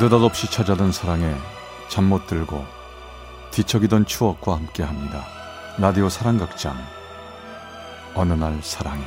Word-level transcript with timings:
느닷없이 0.00 0.48
찾아든 0.48 0.92
사랑에 0.92 1.34
잠 1.88 2.04
못 2.04 2.28
들고 2.28 2.64
뒤척이던 3.50 4.06
추억과 4.06 4.54
함께합니다. 4.54 5.24
라디오 5.78 6.08
사랑극장 6.08 6.76
어느 8.14 8.32
날 8.34 8.60
사랑이 8.62 9.02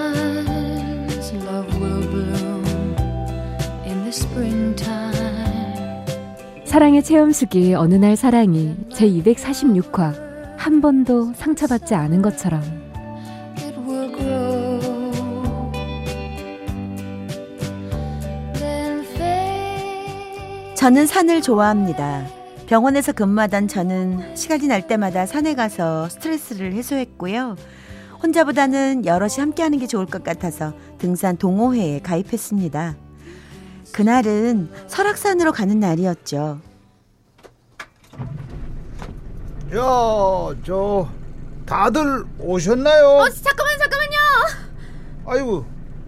Sometimes 0.00 1.32
love 1.44 1.68
will 1.80 2.06
bloom 2.08 2.64
in 3.84 4.04
the 4.04 4.12
springtime. 4.12 5.09
사랑의 6.70 7.02
체험수기 7.02 7.74
어느 7.74 7.96
날 7.96 8.14
사랑이 8.14 8.76
제 8.94 9.04
246화 9.04 10.14
한 10.56 10.80
번도 10.80 11.32
상처받지 11.34 11.96
않은 11.96 12.22
것처럼. 12.22 12.62
저는 20.76 21.06
산을 21.08 21.42
좋아합니다. 21.42 22.24
병원에서 22.68 23.10
근무하던 23.14 23.66
저는 23.66 24.36
시간이 24.36 24.68
날 24.68 24.86
때마다 24.86 25.26
산에 25.26 25.56
가서 25.56 26.08
스트레스를 26.08 26.72
해소했고요. 26.74 27.56
혼자보다는 28.22 29.06
여럿이 29.06 29.38
함께하는 29.38 29.80
게 29.80 29.88
좋을 29.88 30.06
것 30.06 30.22
같아서 30.22 30.72
등산 30.98 31.36
동호회에 31.36 31.98
가입했습니다. 31.98 32.94
그날은 33.92 34.70
설악산으로 34.86 35.52
가는 35.52 35.78
날이었죠. 35.80 36.60
야, 39.72 40.54
저 40.64 41.08
다들 41.64 42.24
오셨나요? 42.40 43.06
어, 43.06 43.28
잠깐만 43.28 43.78
잠깐만요 43.78 44.18
아이고, 45.26 45.64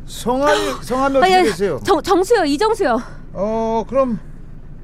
성함이 0.06 0.72
성함이 0.82 1.16
어떻게 1.18 1.42
되세요? 1.44 1.80
정, 1.84 2.02
정수요 2.02 2.44
이정수요 2.44 3.00
어, 3.34 3.84
그럼 3.88 4.18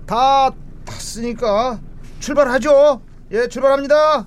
다 0.07 0.51
탔으니까 0.85 1.81
출발하죠. 2.21 3.01
예, 3.33 3.49
출발합니다. 3.49 4.27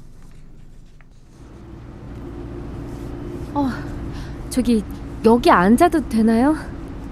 저기 4.52 4.84
여기 5.24 5.50
앉아도 5.50 6.08
되나요? 6.10 6.56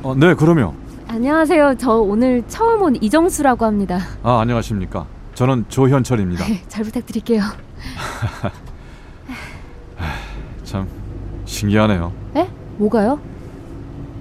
어, 0.04 0.14
네 0.14 0.34
그럼요. 0.36 0.74
안녕하세요 1.08 1.76
저 1.80 1.94
오늘 1.96 2.44
처음 2.48 2.82
온 2.84 2.96
이정수라고 3.02 3.66
합니다 3.66 4.00
아 4.24 4.42
안녕하십니까. 4.42 5.08
저는 5.40 5.64
조현철입니다. 5.70 6.46
네, 6.48 6.62
잘 6.68 6.84
부탁드릴게요 6.84 7.42
참 10.66 10.86
신기하네요. 11.46 12.12
에? 12.36 12.50
뭐가요? 12.76 13.22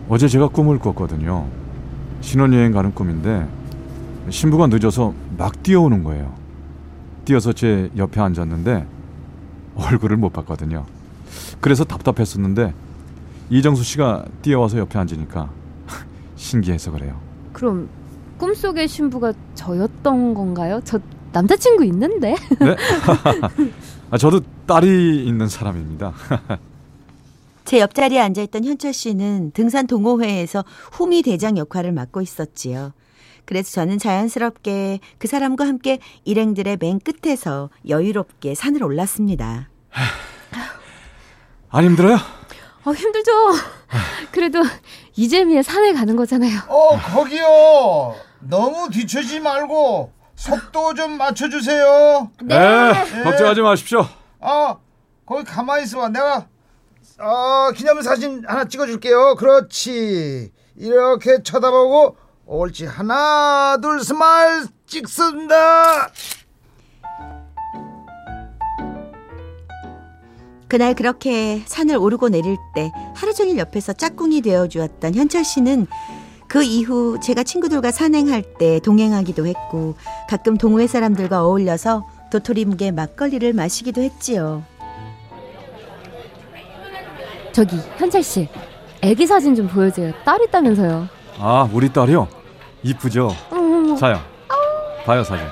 어제 0.08 0.28
제가 0.28 0.46
꿈을 0.46 0.78
꿨거든요. 0.78 1.48
신혼여행 2.20 2.70
가는 2.70 2.94
꿈인데 2.94 3.48
신부가 4.30 4.68
늦어서 4.68 5.12
막 5.36 5.60
뛰어오는 5.64 6.04
거예요. 6.04 6.32
뛰어서 7.24 7.52
제 7.52 7.90
옆에 7.96 8.20
앉았는데 8.20 8.86
얼굴을 9.74 10.18
못 10.18 10.32
봤거든요. 10.32 10.86
그래서 11.60 11.82
답답했었는데 11.82 12.74
이정수 13.50 13.82
씨가 13.82 14.24
뛰어와서 14.42 14.78
옆에 14.78 15.00
앉으니까 15.00 15.50
신기해서 16.36 16.92
그래요. 16.92 17.18
그럼 17.52 17.88
꿈속의 18.38 18.88
신부가 18.88 19.32
저였던 19.54 20.34
건가요? 20.34 20.80
저 20.84 20.98
남자친구 21.32 21.84
있는데 21.86 22.34
네? 22.60 22.76
아, 24.10 24.18
저도 24.18 24.40
딸이 24.66 25.26
있는 25.26 25.48
사람입니다. 25.48 26.14
제 27.64 27.80
옆자리에 27.80 28.18
앉아있던 28.20 28.64
현철 28.64 28.94
씨는 28.94 29.50
등산 29.52 29.86
동호회에서 29.86 30.64
후미 30.90 31.22
대장 31.22 31.58
역할을 31.58 31.92
맡고 31.92 32.22
있었지요. 32.22 32.92
그래서 33.44 33.72
저는 33.72 33.98
자연스럽게 33.98 35.00
그 35.18 35.28
사람과 35.28 35.66
함께 35.66 35.98
일행들의 36.24 36.78
맨 36.80 36.98
끝에서 37.00 37.68
여유롭게 37.86 38.54
산을 38.54 38.82
올랐습니다. 38.82 39.68
안 41.70 41.84
힘들어요? 41.84 42.16
어 42.84 42.92
힘들죠 42.92 43.32
그래도 44.32 44.62
이재미의 45.16 45.62
산에 45.62 45.92
가는 45.92 46.16
거잖아요 46.16 46.60
어, 46.68 46.98
거기요. 46.98 48.14
너무 48.40 48.88
뒤처지 48.90 49.40
말고 49.40 50.12
속도 50.34 50.94
좀 50.94 51.18
맞춰주세요. 51.18 52.30
네. 52.42 52.54
걱정하지 53.24 53.60
마십시오. 53.60 54.06
아, 54.40 54.76
거기 55.26 55.44
가만히 55.44 55.84
있어봐. 55.84 56.08
내가 56.10 56.46
어, 57.20 57.72
기념 57.74 58.00
사진 58.02 58.44
하나 58.46 58.64
찍어줄게요. 58.64 59.34
그렇지. 59.34 60.52
이렇게 60.76 61.42
쳐다보고 61.42 62.16
옳지. 62.46 62.86
하나, 62.86 63.76
둘, 63.82 64.00
스마일 64.04 64.66
찍습니다. 64.86 66.10
그날 70.68 70.94
그렇게 70.94 71.62
산을 71.66 71.96
오르고 71.96 72.28
내릴 72.28 72.56
때 72.74 72.92
하루 73.16 73.32
종일 73.34 73.56
옆에서 73.58 73.94
짝꿍이 73.94 74.42
되어 74.42 74.68
주었던 74.68 75.14
현철 75.14 75.42
씨는 75.44 75.86
그 76.48 76.62
이후 76.62 77.18
제가 77.20 77.42
친구들과 77.42 77.90
산행할 77.90 78.42
때 78.42 78.80
동행하기도 78.80 79.46
했고 79.46 79.94
가끔 80.28 80.56
동호회 80.56 80.86
사람들과 80.86 81.44
어울려서 81.44 82.06
도토리묵에 82.30 82.90
막걸리를 82.92 83.52
마시기도 83.52 84.00
했지요. 84.00 84.62
저기 87.52 87.76
현철 87.96 88.22
씨 88.22 88.48
애기 89.02 89.26
사진 89.26 89.54
좀 89.54 89.66
보여줘요 89.68 90.12
딸 90.24 90.40
있다면서요 90.42 91.08
아, 91.38 91.68
우리 91.72 91.92
딸이요? 91.92 92.28
이쁘죠? 92.84 93.30
자요. 93.98 94.20
봐요, 95.04 95.24
사진. 95.24 95.44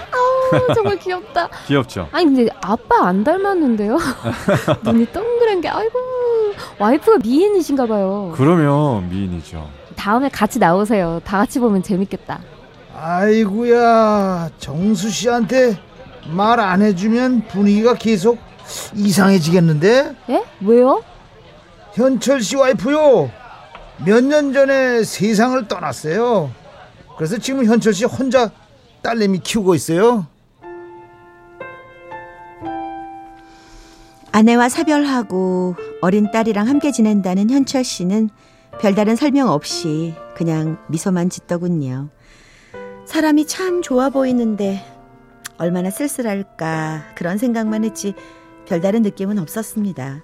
정말 0.74 0.96
귀엽다 0.98 1.48
귀엽죠? 1.66 2.08
아니 2.12 2.26
근데 2.26 2.48
아빠 2.60 3.06
안 3.08 3.24
닮았는데요 3.24 3.98
눈이 4.84 5.06
동그란 5.06 5.60
게 5.60 5.68
아이고 5.68 5.98
와이프가 6.78 7.18
미인이신가 7.24 7.86
봐요 7.86 8.32
그러면 8.36 9.08
미인이죠. 9.08 9.68
다음에 9.96 10.28
같이 10.28 10.58
나오세요. 10.58 11.20
다 11.24 11.38
같이 11.38 11.58
보면 11.58 11.82
재밌겠다. 11.82 12.40
아이구야 12.94 14.50
정수 14.58 15.10
씨한테 15.10 15.78
말 16.28 16.58
안 16.60 16.82
해주면 16.82 17.46
분위기가 17.48 17.94
계속 17.94 18.38
이상해지겠는데? 18.94 20.16
예? 20.30 20.44
왜요? 20.60 21.02
현철 21.94 22.40
씨 22.40 22.56
와이프요. 22.56 23.30
몇 24.04 24.20
년 24.24 24.52
전에 24.52 25.04
세상을 25.04 25.68
떠났어요. 25.68 26.50
그래서 27.16 27.38
지금 27.38 27.64
현철 27.64 27.94
씨 27.94 28.04
혼자 28.04 28.50
딸내미 29.02 29.38
키우고 29.40 29.74
있어요. 29.74 30.26
아내와 34.32 34.68
사별하고 34.68 35.76
어린 36.02 36.30
딸이랑 36.30 36.68
함께 36.68 36.92
지낸다는 36.92 37.48
현철 37.50 37.84
씨는 37.84 38.28
별다른 38.80 39.16
설명 39.16 39.48
없이 39.48 40.14
그냥 40.36 40.78
미소만 40.88 41.30
짓더군요. 41.30 42.10
사람이 43.06 43.46
참 43.46 43.82
좋아 43.82 44.10
보이는데 44.10 44.84
얼마나 45.58 45.90
쓸쓸할까 45.90 47.14
그런 47.16 47.38
생각만 47.38 47.84
했지 47.84 48.14
별다른 48.66 49.02
느낌은 49.02 49.38
없었습니다. 49.38 50.22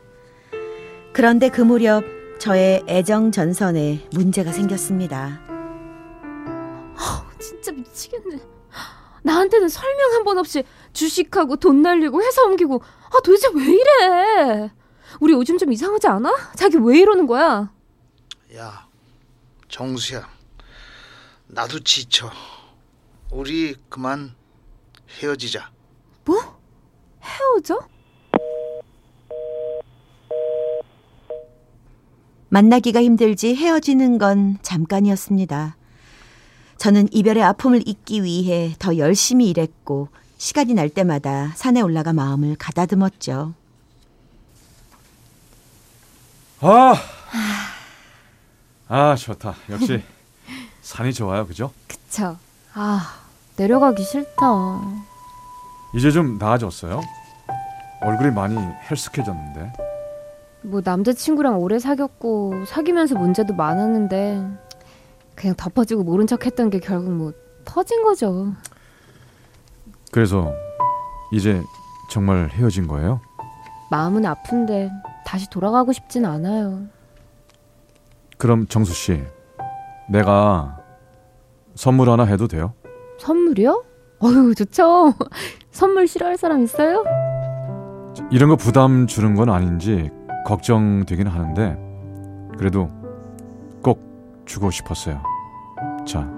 그런데 1.12 1.49
그 1.49 1.60
무렵 1.62 2.04
저의 2.38 2.82
애정 2.88 3.31
전선에 3.31 4.08
문제가 4.12 4.52
생겼습니다. 4.52 5.40
진짜 7.38 7.72
미치겠네 7.72 8.38
나한테는 9.25 9.69
설명 9.69 10.12
한 10.12 10.25
번 10.25 10.38
없이 10.38 10.62
주식하고 10.93 11.56
돈 11.56 11.82
날리고 11.82 12.22
회사 12.22 12.43
옮기고 12.44 12.81
아 12.82 13.20
도대체 13.25 13.48
왜 13.55 13.64
이래 13.64 14.70
우리 15.20 15.32
요즘 15.32 15.58
좀 15.58 15.72
이상하지 15.72 16.06
않아? 16.06 16.32
자기 16.55 16.76
왜 16.78 16.98
이러는 17.00 17.26
거야? 17.26 17.72
야 18.54 18.87
정수야 19.69 20.28
나도 21.46 21.81
지쳐 21.81 22.31
우리 23.31 23.75
그만 23.88 24.34
헤어지자 25.20 25.70
뭐? 26.26 26.60
헤어져? 27.22 27.81
만나기가 32.50 33.02
힘들지 33.02 33.54
헤어지는 33.54 34.19
건 34.19 34.58
잠깐이었습니다. 34.60 35.76
저는 36.76 37.08
이별의 37.10 37.43
아픔을 37.43 37.88
잊기 37.88 38.22
위해 38.22 38.75
더 38.78 38.98
열심히 38.98 39.48
일했고 39.48 40.08
시간이 40.37 40.75
날 40.75 40.90
때마다 40.90 41.52
산에 41.56 41.81
올라가 41.81 42.12
마음을 42.12 42.56
가다듬었죠. 42.56 43.55
아, 46.60 46.94
아 48.94 49.17
좋다. 49.17 49.55
역시 49.71 50.03
산이 50.83 51.15
좋아요, 51.15 51.47
그죠? 51.47 51.73
그쵸 51.89 52.37
아 52.75 53.00
내려가기 53.56 54.03
싫다. 54.03 54.43
이제 55.94 56.11
좀 56.11 56.37
나아졌어요? 56.37 57.00
얼굴이 58.03 58.33
많이 58.33 58.55
헬스케졌는데. 58.91 59.73
뭐 60.65 60.83
남자친구랑 60.85 61.59
오래 61.59 61.79
사귀었고 61.79 62.67
사귀면서 62.67 63.15
문제도 63.15 63.55
많았는데 63.55 64.47
그냥 65.37 65.56
덮어지고 65.56 66.03
모른 66.05 66.27
척 66.27 66.44
했던 66.44 66.69
게 66.69 66.79
결국 66.79 67.12
뭐 67.12 67.33
터진 67.65 68.03
거죠. 68.03 68.53
그래서 70.11 70.53
이제 71.33 71.62
정말 72.11 72.50
헤어진 72.50 72.87
거예요? 72.87 73.23
마음은 73.91 74.27
아픈데 74.27 74.91
다시 75.25 75.49
돌아가고 75.49 75.94
싶진 75.94 76.27
않아요. 76.27 76.83
그럼 78.43 78.67
정수 78.67 78.93
씨, 78.93 79.23
내가 80.09 80.77
선물 81.77 82.11
하나 82.11 82.25
해도 82.25 82.49
돼요? 82.49 82.75
선물이요? 83.21 83.85
어휴 84.19 84.53
좋죠. 84.56 85.15
선물 85.71 86.09
싫어할 86.09 86.37
사람 86.37 86.65
있어요? 86.65 87.05
이런 88.33 88.49
거 88.49 88.56
부담 88.56 89.06
주는 89.06 89.37
건 89.37 89.49
아닌지 89.49 90.11
걱정되긴 90.44 91.29
하는데 91.29 91.79
그래도 92.59 92.91
꼭 93.81 94.43
주고 94.44 94.73
싶었어요. 94.73 95.23
자, 96.05 96.29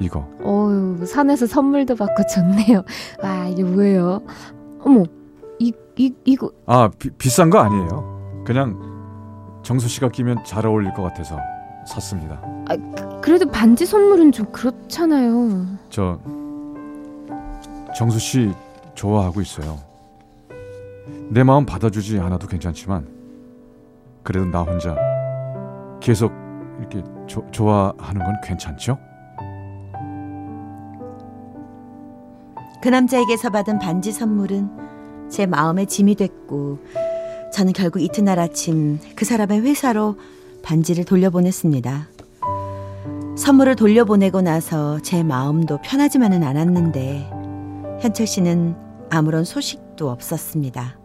이거. 0.00 0.26
어휴 0.42 1.04
산에서 1.04 1.44
선물도 1.46 1.96
받고 1.96 2.22
좋네요. 2.34 2.82
와 3.22 3.48
이게 3.48 3.62
뭐예요? 3.64 4.22
어머 4.80 5.04
이 5.58 5.72
이 5.98 6.10
이거 6.24 6.50
아, 6.64 6.88
비, 6.98 7.10
비싼 7.10 7.50
거 7.50 7.58
아니에요. 7.58 8.42
그냥 8.46 8.93
정수 9.64 9.88
씨가 9.88 10.10
끼면 10.10 10.44
잘 10.44 10.66
어울릴 10.66 10.92
것 10.94 11.02
같아서 11.02 11.38
샀습니다. 11.86 12.40
그래도 13.22 13.50
반지 13.50 13.86
선물은 13.86 14.32
좀 14.32 14.46
그렇잖아요. 14.52 15.66
저 15.90 16.18
정수 17.96 18.18
씨 18.18 18.52
좋아하고 18.94 19.40
있어요. 19.40 19.78
내 21.30 21.42
마음 21.42 21.64
받아주지 21.66 22.20
않아도 22.20 22.46
괜찮지만 22.46 23.08
그래도 24.22 24.46
나 24.46 24.62
혼자 24.62 24.96
계속 26.00 26.32
이렇게 26.78 27.02
조- 27.26 27.46
좋아하는 27.50 28.22
건 28.24 28.36
괜찮죠? 28.42 28.98
그 32.82 32.88
남자에게서 32.90 33.48
받은 33.50 33.78
반지 33.78 34.12
선물은 34.12 35.28
제 35.30 35.46
마음의 35.46 35.86
짐이 35.86 36.16
됐고 36.16 36.78
저는 37.54 37.72
결국 37.72 38.00
이튿날 38.00 38.40
아침 38.40 38.98
그 39.14 39.24
사람의 39.24 39.60
회사로 39.60 40.18
반지를 40.64 41.04
돌려보냈습니다. 41.04 42.08
선물을 43.38 43.76
돌려보내고 43.76 44.40
나서 44.40 45.00
제 45.02 45.22
마음도 45.22 45.80
편하지만은 45.80 46.42
않았는데 46.42 47.30
현철 48.02 48.26
씨는 48.26 48.74
아무런 49.08 49.44
소식도 49.44 50.10
없었습니다. 50.10 50.98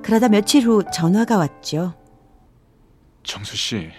그러다 0.00 0.28
며칠 0.28 0.64
후 0.64 0.84
전화가 0.94 1.36
왔죠. 1.38 1.92
정수 3.24 3.56
씨, 3.56 3.90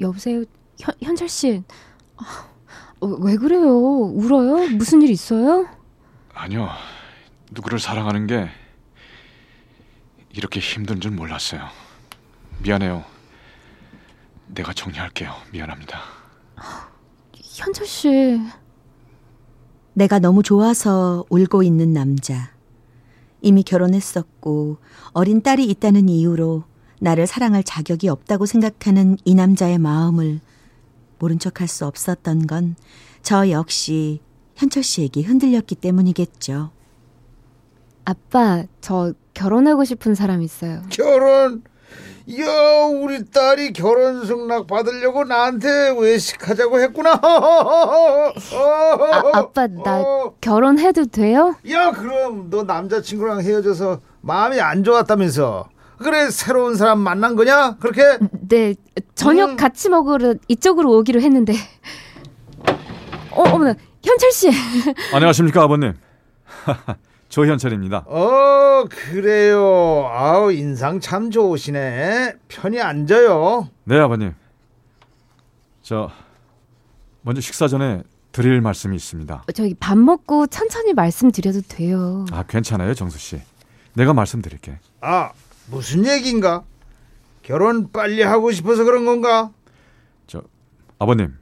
여보세요 0.00 0.42
현, 0.80 0.94
현철 1.00 1.28
씨. 1.28 1.62
아, 2.16 2.48
어, 2.98 3.06
왜 3.06 3.36
그래요? 3.36 3.68
울어요? 3.68 4.66
무슨 4.70 5.00
일 5.00 5.10
있어요? 5.10 5.68
아니요. 6.34 6.68
누구를 7.52 7.78
사랑하는 7.78 8.26
게 8.26 8.48
이렇게 10.30 10.60
힘든 10.60 11.00
줄 11.00 11.10
몰랐어요. 11.10 11.68
미안해요. 12.62 13.04
내가 14.48 14.72
정리할게요. 14.72 15.32
미안합니다. 15.52 16.00
현철 17.34 17.86
씨. 17.86 18.40
내가 19.94 20.18
너무 20.18 20.42
좋아서 20.42 21.24
울고 21.28 21.62
있는 21.62 21.92
남자. 21.92 22.52
이미 23.42 23.62
결혼했었고 23.62 24.78
어린 25.12 25.42
딸이 25.42 25.64
있다는 25.66 26.08
이유로 26.08 26.64
나를 27.00 27.26
사랑할 27.26 27.64
자격이 27.64 28.08
없다고 28.08 28.46
생각하는 28.46 29.18
이 29.24 29.34
남자의 29.34 29.78
마음을 29.78 30.40
모른 31.18 31.38
척할 31.38 31.68
수 31.68 31.84
없었던 31.86 32.46
건 32.46 32.76
저 33.22 33.50
역시 33.50 34.20
현철 34.56 34.82
씨에게 34.82 35.22
흔들렸기 35.22 35.76
때문이겠죠. 35.76 36.72
아빠, 38.04 38.64
저 38.80 39.12
결혼하고 39.34 39.84
싶은 39.84 40.14
사람 40.14 40.42
있어요. 40.42 40.82
결혼 40.90 41.62
야 42.38 42.84
우리 42.86 43.24
딸이 43.28 43.72
결혼 43.72 44.24
승낙 44.24 44.68
받으려고 44.68 45.24
나한테 45.24 45.92
외식하자고 45.98 46.80
했구나 46.80 47.18
아, 47.20 48.32
아빠, 49.32 49.66
나 49.66 50.00
어. 50.00 50.34
결혼해도 50.40 51.06
돼요? 51.06 51.56
야 51.70 51.90
그럼 51.90 52.48
너 52.48 52.62
남자친구랑 52.62 53.40
헤어져서 53.42 54.00
마음이 54.20 54.60
안 54.60 54.84
좋았다면서 54.84 55.68
그래 55.98 56.30
새로운 56.30 56.76
사람 56.76 57.00
만난 57.00 57.34
거냐 57.34 57.78
그렇게 57.80 58.18
네, 58.48 58.76
저녁 59.16 59.50
음. 59.50 59.56
같이 59.56 59.88
먹으러 59.88 60.34
이쪽으로 60.46 60.96
오기로 60.98 61.20
했는데. 61.20 61.54
어, 63.32 63.42
어머나, 63.42 63.74
현철 64.04 64.30
씨. 64.30 64.48
안녕하십니까 65.12 65.62
아버님. 65.62 65.94
조현철입니다. 67.32 68.04
어 68.08 68.84
그래요 68.90 70.06
아우 70.12 70.52
인상 70.52 71.00
참 71.00 71.30
좋으시네 71.30 72.34
편히 72.46 72.78
앉아요 72.78 73.70
네 73.84 73.98
아버님. 73.98 74.34
저 75.80 76.10
먼저 77.22 77.40
식사 77.40 77.68
전에 77.68 78.02
드릴 78.32 78.60
말씀이 78.60 78.94
있습니다. 78.94 79.44
저기 79.54 79.72
밥 79.72 79.96
먹고 79.96 80.46
천천히 80.46 80.92
말씀드려도 80.92 81.62
돼요. 81.62 82.26
아 82.32 82.42
괜찮아요 82.42 82.92
정수 82.92 83.18
씨. 83.18 83.40
내가 83.94 84.12
말씀드릴게. 84.12 84.78
아 85.00 85.32
무슨 85.70 86.06
얘기인가 86.06 86.64
결혼 87.40 87.90
빨리 87.92 88.20
하고 88.22 88.52
싶어서 88.52 88.84
그런 88.84 89.06
건가 89.06 89.50
저 90.26 90.42
아버님. 90.98 91.34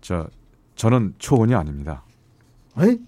저 0.00 0.26
저는 0.74 1.14
초혼이 1.20 1.54
아닙니다. 1.54 2.02
에이? 2.80 2.98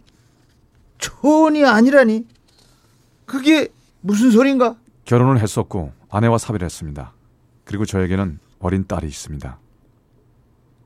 초혼이 1.03 1.65
아니라니 1.65 2.25
그게 3.27 3.69
무슨 4.01 4.31
소린가 4.31 4.77
결혼을 5.05 5.41
했었고 5.41 5.93
아내와 6.09 6.39
사별을 6.39 6.65
했습니다. 6.65 7.13
그리고 7.65 7.85
저에게는 7.85 8.39
어린 8.61 8.87
딸이 8.87 9.07
있습니다. 9.09 9.59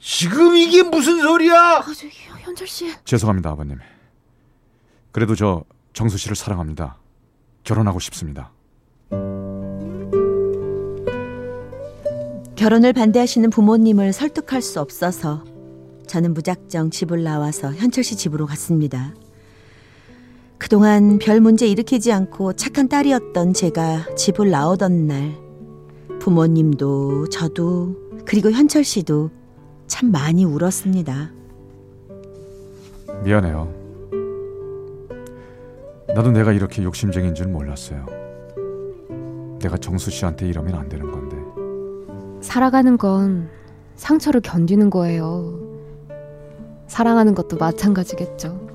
지금 0.00 0.56
이게 0.56 0.82
무슨 0.82 1.20
소리야 1.20 1.60
아, 1.78 1.82
저기 1.84 2.10
현철 2.40 2.66
씨. 2.66 2.92
죄송합니다 3.04 3.50
아버님. 3.50 3.78
그래도 5.12 5.34
저 5.34 5.64
정수 5.92 6.16
씨를 6.18 6.34
사랑합니다. 6.36 6.96
결혼하고 7.64 7.98
싶습니다. 8.00 8.52
결혼을 12.54 12.92
반대하시는 12.94 13.50
부모님을 13.50 14.12
설득할 14.12 14.62
수 14.62 14.80
없어서 14.80 15.44
저는 16.06 16.34
무작정 16.34 16.90
집을 16.90 17.22
나와서 17.22 17.72
현철 17.74 18.04
씨 18.04 18.16
집으로 18.16 18.46
갔습니다. 18.46 19.12
그동안 20.58 21.18
별 21.18 21.40
문제 21.40 21.66
일으키지 21.66 22.12
않고 22.12 22.54
착한 22.54 22.88
딸이었던 22.88 23.52
제가 23.52 24.14
집을 24.16 24.50
나오던 24.50 25.06
날 25.06 25.34
부모님도 26.18 27.28
저도 27.28 27.94
그리고 28.24 28.50
현철 28.50 28.82
씨도 28.82 29.30
참 29.86 30.10
많이 30.10 30.44
울었습니다. 30.44 31.32
미안해요. 33.22 33.72
나도 36.08 36.30
내가 36.30 36.52
이렇게 36.52 36.82
욕심쟁인 36.82 37.34
줄 37.34 37.48
몰랐어요. 37.48 38.06
내가 39.60 39.76
정수 39.76 40.10
씨한테 40.10 40.48
이러면 40.48 40.74
안 40.74 40.88
되는 40.88 41.10
건데. 41.10 41.36
살아가는 42.40 42.96
건 42.96 43.48
상처를 43.96 44.40
견디는 44.40 44.90
거예요. 44.90 45.60
사랑하는 46.86 47.34
것도 47.34 47.56
마찬가지겠죠. 47.56 48.65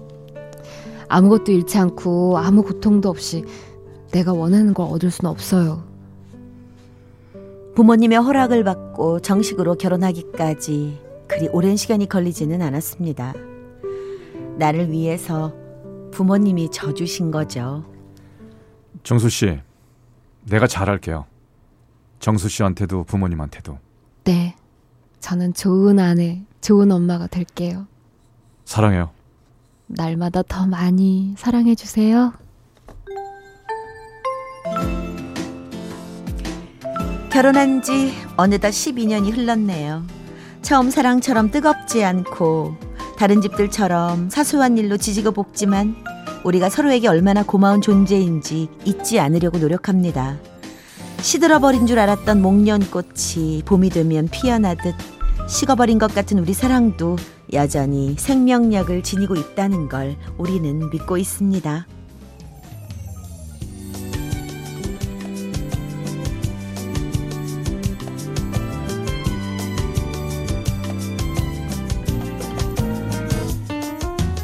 아무것도 1.11 1.51
잃지 1.51 1.77
않고 1.77 2.37
아무 2.37 2.63
고통도 2.63 3.09
없이 3.09 3.43
내가 4.11 4.31
원하는 4.33 4.73
걸 4.73 4.87
얻을 4.89 5.11
수는 5.11 5.29
없어요. 5.29 5.83
부모님의 7.75 8.19
허락을 8.19 8.63
받고 8.63 9.19
정식으로 9.19 9.75
결혼하기까지 9.75 10.99
그리 11.27 11.47
오랜 11.49 11.75
시간이 11.75 12.07
걸리지는 12.07 12.61
않았습니다. 12.61 13.33
나를 14.57 14.89
위해서 14.91 15.53
부모님이 16.11 16.69
져주신 16.71 17.31
거죠. 17.31 17.85
정수 19.03 19.29
씨, 19.29 19.59
내가 20.45 20.67
잘할게요. 20.67 21.25
정수 22.19 22.47
씨한테도 22.49 23.03
부모님한테도 23.03 23.77
네. 24.23 24.55
저는 25.19 25.53
좋은 25.53 25.99
아내, 25.99 26.43
좋은 26.61 26.91
엄마가 26.91 27.27
될게요. 27.27 27.85
사랑해요. 28.65 29.11
날마다 29.95 30.41
더 30.43 30.65
많이 30.65 31.33
사랑해주세요. 31.38 32.33
결혼한 37.29 37.81
지 37.81 38.12
어느덧 38.38 38.69
12년이 38.69 39.36
흘렀네요. 39.36 40.03
처음 40.62 40.89
사랑처럼 40.89 41.50
뜨겁지 41.50 42.03
않고 42.03 42.75
다른 43.17 43.41
집들처럼 43.41 44.29
사소한 44.29 44.77
일로 44.77 44.98
지지고 44.98 45.31
볶지만 45.31 45.95
우리가 46.43 46.69
서로에게 46.69 47.07
얼마나 47.07 47.43
고마운 47.43 47.81
존재인지 47.81 48.67
잊지 48.83 49.19
않으려고 49.19 49.60
노력합니다. 49.60 50.38
시들어버린 51.21 51.86
줄 51.86 52.00
알았던 52.00 52.41
목련꽃이 52.41 53.63
봄이 53.65 53.89
되면 53.91 54.27
피어나듯 54.27 54.95
식어버린 55.48 56.00
것 56.00 56.13
같은 56.13 56.39
우리 56.39 56.53
사랑도 56.53 57.15
여전히 57.53 58.15
생명력을 58.17 59.03
지니고 59.03 59.36
있다는 59.36 59.89
걸 59.89 60.15
우리는 60.38 60.89
믿고 60.89 61.17
있습니다. 61.17 61.88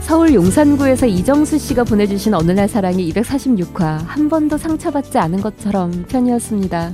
서울 0.01 0.33
용산구에서 0.33 1.05
이정수 1.05 1.57
씨가 1.57 1.83
보내주신 1.83 2.33
어느 2.33 2.51
날 2.53 2.69
사랑이 2.69 3.11
246화 3.11 4.05
한 4.05 4.29
번도 4.29 4.57
상처받지 4.57 5.17
않은 5.17 5.41
것처럼 5.41 6.05
편이었습니다. 6.07 6.93